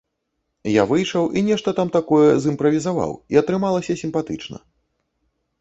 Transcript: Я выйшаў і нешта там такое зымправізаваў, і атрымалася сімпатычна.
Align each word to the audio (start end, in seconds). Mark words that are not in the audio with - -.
Я 0.81 0.85
выйшаў 0.91 1.27
і 1.41 1.43
нешта 1.49 1.69
там 1.79 1.93
такое 1.97 2.25
зымправізаваў, 2.45 3.11
і 3.35 3.39
атрымалася 3.43 3.97
сімпатычна. 4.03 4.57